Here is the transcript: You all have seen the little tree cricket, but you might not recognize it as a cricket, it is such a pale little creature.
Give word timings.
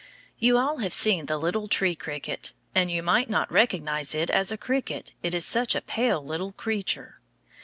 You 0.39 0.57
all 0.57 0.79
have 0.79 0.95
seen 0.95 1.27
the 1.27 1.37
little 1.37 1.67
tree 1.67 1.93
cricket, 1.93 2.53
but 2.73 2.89
you 2.89 3.03
might 3.03 3.29
not 3.29 3.51
recognize 3.51 4.15
it 4.15 4.31
as 4.31 4.51
a 4.51 4.57
cricket, 4.57 5.13
it 5.21 5.35
is 5.35 5.45
such 5.45 5.75
a 5.75 5.81
pale 5.81 6.25
little 6.25 6.53
creature. 6.53 7.21